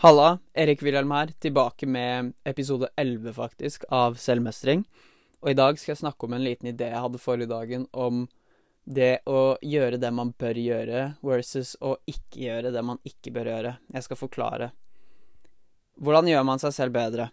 [0.00, 4.84] Halla, Erik Wilhelm her, tilbake med episode 11 faktisk av Selvmestring.
[5.42, 8.20] Og i dag skal jeg snakke om en liten idé jeg hadde forrige dagen om
[8.86, 13.50] det å gjøre det man bør gjøre, versus å ikke gjøre det man ikke bør
[13.50, 13.74] gjøre.
[13.90, 14.70] Jeg skal forklare.
[15.98, 17.32] Hvordan gjør man seg selv bedre?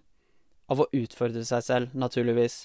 [0.66, 2.63] Av å utfordre seg selv, naturligvis.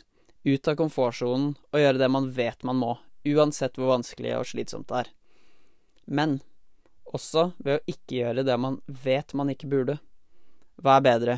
[0.48, 2.94] Ut av komfortsonen og gjøre det man vet man må,
[3.28, 5.12] uansett hvor vanskelig og slitsomt det er.
[6.08, 6.40] Men
[7.14, 9.98] også ved å ikke gjøre det man vet man ikke burde.
[10.80, 11.36] Hva er bedre?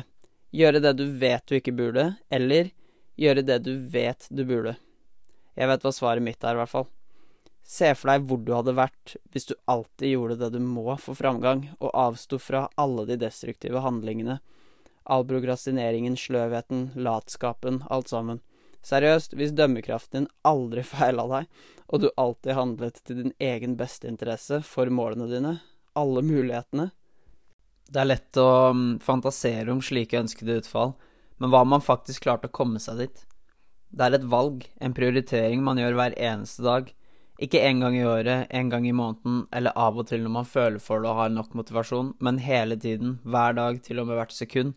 [0.53, 2.69] Gjøre det du vet du ikke burde, eller
[3.19, 4.75] gjøre det du vet du burde?
[5.57, 6.87] Jeg vet hva svaret mitt er, i hvert fall.
[7.63, 11.17] Se for deg hvor du hadde vært hvis du alltid gjorde det du må for
[11.17, 14.39] framgang, og avsto fra alle de destruktive handlingene.
[15.03, 18.41] All prograstineringen, sløvheten, latskapen, alt sammen.
[18.83, 21.47] Seriøst, hvis dømmekraften din aldri feila deg,
[21.87, 25.57] og du alltid handlet til din egen beste interesse for målene dine,
[25.93, 26.87] alle mulighetene
[27.93, 30.95] Det er lett å mm, fantasere om slike ønskede utfall,
[31.37, 33.23] men hva om man faktisk klarte å komme seg dit?
[33.93, 36.87] Det er et valg, en prioritering man gjør hver eneste dag.
[37.43, 40.49] Ikke én gang i året, én gang i måneden, eller av og til når man
[40.49, 44.17] føler for det og har nok motivasjon, men hele tiden, hver dag, til og med
[44.17, 44.73] hvert sekund.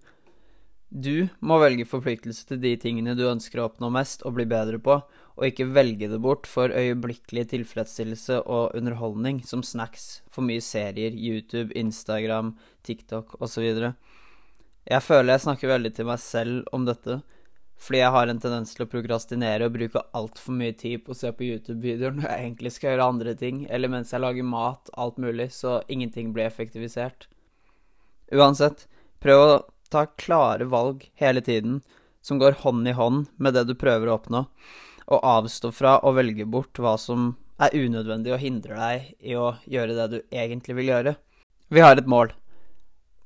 [0.89, 4.79] Du må velge forpliktelse til de tingene du ønsker å oppnå mest og bli bedre
[4.79, 5.01] på,
[5.37, 11.13] og ikke velge det bort for øyeblikkelig tilfredsstillelse og underholdning, som snacks, for mye serier,
[11.13, 12.55] YouTube, Instagram,
[12.87, 13.67] TikTok osv.
[14.87, 17.21] Jeg føler jeg snakker veldig til meg selv om dette,
[17.77, 21.19] fordi jeg har en tendens til å prokrastinere og bruke altfor mye tid på å
[21.19, 24.89] se på YouTube-videoer når jeg egentlig skal gjøre andre ting, eller mens jeg lager mat,
[24.97, 27.27] alt mulig, så ingenting blir effektivisert.
[28.33, 28.87] Uansett,
[29.21, 29.51] prøv å
[29.93, 31.81] ta klare valg hele tiden
[32.25, 34.47] som går hånd i hånd med det du prøver å oppnå
[35.07, 39.53] og avstå fra å velge bort hva som er unødvendig og hindrer deg i å
[39.71, 41.15] gjøre det du egentlig vil gjøre.
[41.71, 42.33] Vi har et mål.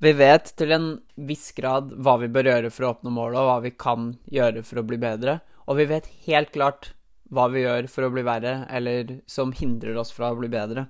[0.00, 0.88] Vi vet til en
[1.28, 4.62] viss grad hva vi bør gjøre for å oppnå målet, og hva vi kan gjøre
[4.64, 6.92] for å bli bedre, og vi vet helt klart
[7.30, 10.86] hva vi gjør for å bli verre, eller som hindrer oss fra å bli bedre.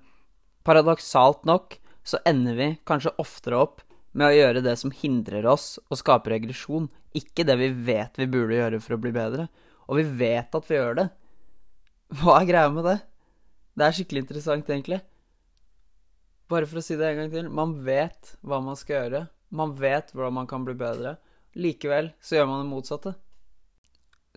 [0.66, 3.82] Paradoksalt nok så ender vi kanskje oftere opp
[4.12, 8.28] med å gjøre det som hindrer oss å skape regresjon, ikke det vi vet vi
[8.30, 9.48] burde gjøre for å bli bedre
[9.90, 11.08] og vi vet at vi gjør det.
[12.20, 12.98] Hva er greia med det?
[13.74, 15.00] Det er skikkelig interessant, egentlig.
[16.50, 17.48] Bare for å si det en gang til.
[17.50, 19.24] Man vet hva man skal gjøre.
[19.50, 21.16] Man vet hvordan man kan bli bedre.
[21.58, 23.16] Likevel så gjør man det motsatte.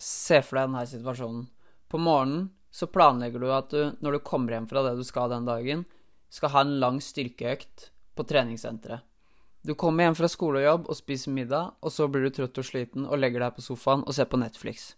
[0.01, 1.45] Se for deg denne situasjonen.
[1.89, 5.29] På morgenen så planlegger du at du, når du kommer hjem fra det du skal
[5.29, 5.85] den dagen,
[6.33, 9.05] skal ha en lang styrkeøkt på treningssenteret.
[9.63, 12.59] Du kommer hjem fra skole og jobb og spiser middag, og så blir du trøtt
[12.59, 14.93] og sliten og legger deg på sofaen og ser på Netflix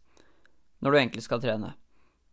[0.84, 1.72] når du egentlig skal trene.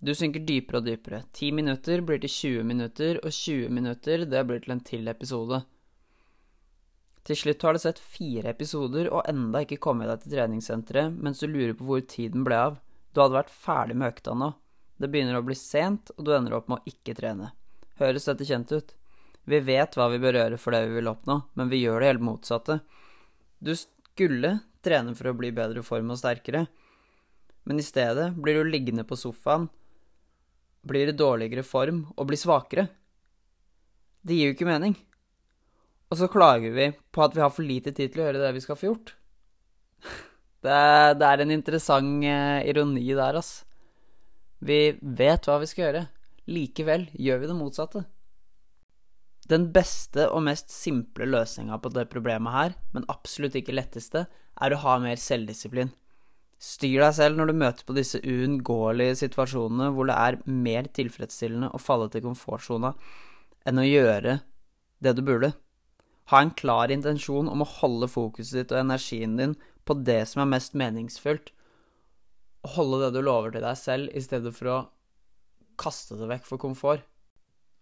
[0.03, 1.22] Du synker dypere og dypere.
[1.32, 5.60] 10 minutter blir til 20 minutter, og 20 minutter det blir til en til episode.
[7.22, 11.38] Til slutt har du sett fire episoder og enda ikke kommet deg til treningssenteret mens
[11.38, 12.81] du lurer på hvor tiden ble av.
[13.14, 14.50] Du hadde vært ferdig med økta nå.
[14.99, 17.53] Det begynner å bli sent, og du ender opp med å ikke trene.
[18.03, 18.93] Høres dette kjent ut?
[19.49, 22.13] Vi vet hva vi bør gjøre for det vi vil oppnå, men vi gjør det
[22.13, 22.79] helt motsatte.
[23.59, 26.67] Du skulle trene for å bli bedre form og sterkere,
[27.67, 29.69] men i stedet blir du liggende på sofaen,
[30.83, 32.89] blir i dårligere form og blir svakere.
[34.23, 34.97] Det gir jo ikke mening.
[36.11, 38.55] Og så klager vi på at vi har for lite tid til å gjøre det
[38.57, 39.15] vi skal få gjort.
[40.63, 40.75] Det
[41.19, 43.65] det er en interessant eh, ironi der, ass.
[44.63, 46.03] Vi vet hva vi skal gjøre.
[46.55, 48.05] Likevel gjør vi det motsatte.
[49.53, 54.25] Den beste og mest simple løsninga på det problemet her, men absolutt ikke letteste,
[54.63, 55.91] er å ha mer selvdisiplin.
[56.63, 61.73] Styr deg selv når du møter på disse uunngåelige situasjonene hvor det er mer tilfredsstillende
[61.75, 62.93] å falle til komfortsona
[63.67, 64.39] enn å gjøre
[65.03, 65.51] det du burde.
[66.31, 70.45] Ha en klar intensjon om å holde fokuset ditt og energien din på det som
[70.45, 71.51] er mest meningsfullt,
[72.62, 74.81] og holde det du lover til deg selv, i stedet for å
[75.83, 77.03] kaste det vekk for komfort.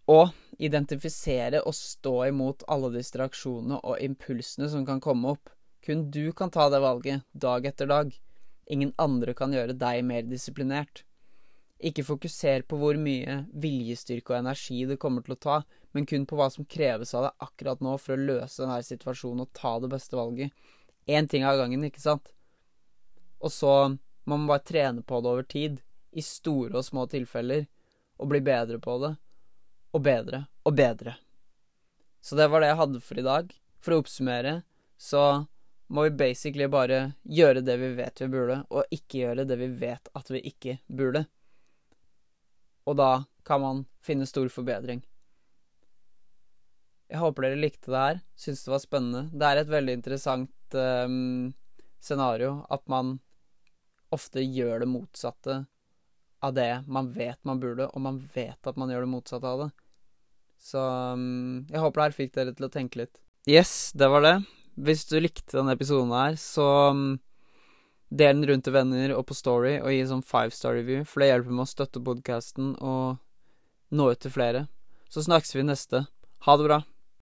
[0.09, 0.31] Og
[0.61, 5.53] identifisere og stå imot alle distraksjonene og impulsene som kan komme opp.
[5.85, 8.11] Kun du kan ta det valget, dag etter dag.
[8.71, 11.03] Ingen andre kan gjøre deg mer disiplinert.
[11.81, 15.55] Ikke fokuser på hvor mye viljestyrke og energi det kommer til å ta,
[15.91, 19.47] men kun på hva som kreves av deg akkurat nå for å løse denne situasjonen
[19.47, 20.53] og ta det beste valget.
[21.09, 22.29] Én ting av gangen, ikke sant?
[23.41, 23.73] Og så
[24.29, 25.81] må man bare trene på det over tid,
[26.13, 27.65] i store og små tilfeller,
[28.21, 29.15] og bli bedre på det.
[29.91, 31.17] Og bedre og bedre.
[32.21, 33.51] Så det var det jeg hadde for i dag.
[33.81, 34.61] For å oppsummere,
[34.97, 35.45] så
[35.91, 39.69] må vi basically bare gjøre det vi vet vi burde, og ikke gjøre det vi
[39.81, 41.25] vet at vi ikke burde.
[42.87, 45.01] Og da kan man finne stor forbedring.
[47.11, 48.21] Jeg håper dere likte det her.
[48.39, 49.25] Syns det var spennende.
[49.33, 51.51] Det er et veldig interessant um,
[51.99, 53.17] scenario at man
[54.15, 55.57] ofte gjør det motsatte
[56.41, 59.65] av det man vet man burde, og man vet at man gjør det motsatte av
[59.65, 59.69] det.
[60.61, 60.81] Så
[61.17, 63.21] um, jeg håper det her fikk dere til å tenke litt.
[63.49, 64.35] Yes, det var det.
[64.81, 67.17] Hvis du likte denne episoden her, så um,
[68.11, 71.23] del den rundt til venner og på Story, og gi sånn five star review, for
[71.23, 73.17] det hjelper med å støtte podkasten og
[73.91, 74.65] nå ut til flere.
[75.11, 76.05] Så snakkes vi neste.
[76.45, 76.81] Ha det bra.